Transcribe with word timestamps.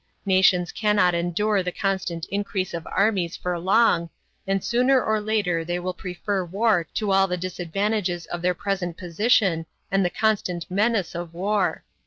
Nations 0.25 0.71
cannot 0.71 1.13
endure 1.13 1.61
the 1.61 1.71
constant 1.71 2.25
increase 2.31 2.73
of 2.73 2.87
armies 2.87 3.37
for 3.37 3.59
long, 3.59 4.09
and 4.47 4.63
sooner 4.63 4.99
or 4.99 5.21
later 5.21 5.63
they 5.63 5.77
will 5.77 5.93
prefer 5.93 6.43
war 6.43 6.87
to 6.95 7.11
all 7.11 7.27
the 7.27 7.37
disadvantages 7.37 8.25
of 8.25 8.41
their 8.41 8.55
present 8.55 8.97
position 8.97 9.67
and 9.91 10.03
the 10.03 10.09
constant 10.09 10.65
menace 10.71 11.13
of 11.13 11.35
war. 11.35 11.83